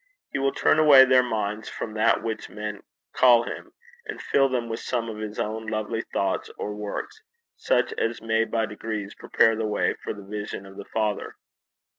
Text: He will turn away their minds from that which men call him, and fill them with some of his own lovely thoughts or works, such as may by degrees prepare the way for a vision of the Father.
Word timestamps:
He 0.33 0.39
will 0.39 0.51
turn 0.51 0.79
away 0.79 1.05
their 1.05 1.21
minds 1.21 1.69
from 1.69 1.93
that 1.93 2.23
which 2.23 2.49
men 2.49 2.81
call 3.13 3.43
him, 3.43 3.71
and 4.07 4.19
fill 4.19 4.49
them 4.49 4.67
with 4.67 4.79
some 4.79 5.07
of 5.07 5.17
his 5.19 5.37
own 5.37 5.67
lovely 5.67 6.01
thoughts 6.01 6.49
or 6.57 6.73
works, 6.73 7.21
such 7.55 7.93
as 7.99 8.19
may 8.19 8.45
by 8.45 8.65
degrees 8.65 9.13
prepare 9.13 9.55
the 9.55 9.67
way 9.67 9.93
for 9.93 10.09
a 10.19 10.25
vision 10.25 10.65
of 10.65 10.75
the 10.75 10.85
Father. 10.85 11.35